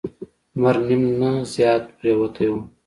لمر 0.55 0.75
نیم 0.87 1.03
نه 1.21 1.29
زیات 1.53 1.83
پریوتی 1.97 2.47
و. 2.51 2.55